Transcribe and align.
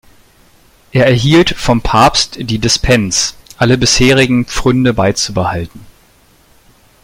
Er 0.91 1.05
erhielt 1.05 1.51
vom 1.51 1.83
Papst 1.83 2.37
die 2.39 2.57
Dispens, 2.57 3.35
alle 3.57 3.77
bisherigen 3.77 4.45
Pfründen 4.47 4.95
beizubehalten. 4.95 5.85